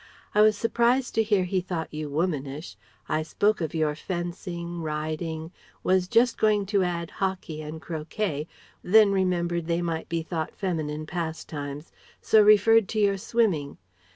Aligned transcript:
I 0.33 0.41
was 0.41 0.57
surprised 0.57 1.13
to 1.13 1.21
hear 1.21 1.43
he 1.43 1.61
thought 1.61 1.93
you 1.93 2.09
womanish 2.09 2.75
I 3.07 3.21
spoke 3.21 3.61
of 3.61 3.75
your 3.75 3.93
fencing, 3.93 4.81
riding, 4.81 5.51
was 5.83 6.07
just 6.07 6.39
going 6.39 6.65
to 6.73 6.81
add 6.81 7.11
'hockey,' 7.11 7.61
and 7.61 7.79
'croquet': 7.79 8.47
then 8.83 9.11
remembered 9.11 9.67
they 9.67 9.83
might 9.83 10.09
be 10.09 10.23
thought 10.23 10.55
feminine 10.55 11.05
pastimes, 11.05 11.91
so 12.19 12.41
referred 12.41 12.87
to 12.89 12.99
your 12.99 13.19
swimming. 13.19 13.77